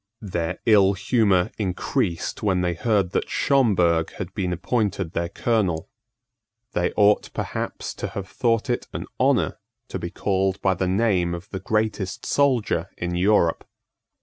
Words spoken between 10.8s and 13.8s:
name of the greatest soldier in Europe.